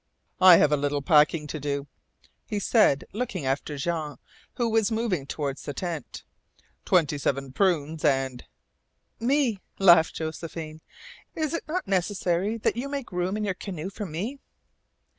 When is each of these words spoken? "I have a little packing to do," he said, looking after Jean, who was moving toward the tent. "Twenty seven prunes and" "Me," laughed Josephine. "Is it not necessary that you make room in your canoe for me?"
"I 0.39 0.57
have 0.57 0.71
a 0.71 0.77
little 0.77 1.03
packing 1.03 1.45
to 1.45 1.59
do," 1.59 1.85
he 2.43 2.57
said, 2.57 3.05
looking 3.13 3.45
after 3.45 3.77
Jean, 3.77 4.17
who 4.55 4.67
was 4.67 4.91
moving 4.91 5.27
toward 5.27 5.59
the 5.59 5.75
tent. 5.75 6.23
"Twenty 6.85 7.19
seven 7.19 7.51
prunes 7.53 8.03
and" 8.03 8.43
"Me," 9.31 9.59
laughed 9.77 10.15
Josephine. 10.15 10.81
"Is 11.35 11.53
it 11.53 11.67
not 11.67 11.87
necessary 11.87 12.57
that 12.57 12.75
you 12.75 12.89
make 12.89 13.11
room 13.11 13.37
in 13.37 13.43
your 13.43 13.53
canoe 13.53 13.91
for 13.91 14.07
me?" 14.07 14.39